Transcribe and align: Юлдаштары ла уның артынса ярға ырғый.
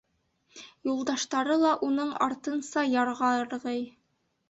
Юлдаштары 0.89 1.59
ла 1.65 1.75
уның 1.91 2.17
артынса 2.31 2.87
ярға 2.97 3.33
ырғый. 3.47 3.89